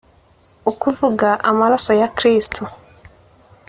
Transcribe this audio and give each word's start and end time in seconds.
ukuvuga 0.71 1.29
amaraso 1.49 1.91
ya 2.01 2.07
Kristo 2.17 2.61